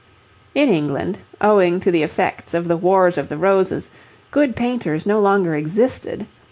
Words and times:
In 0.55 0.69
England, 0.69 1.19
owing 1.41 1.79
to 1.81 1.91
the 1.91 2.01
effects 2.01 2.55
of 2.55 2.67
the 2.67 2.75
Wars 2.75 3.19
of 3.19 3.29
the 3.29 3.37
Roses, 3.37 3.91
good 4.31 4.55
painters 4.55 5.05
no 5.05 5.19
longer 5.19 5.53
existed. 5.53 6.25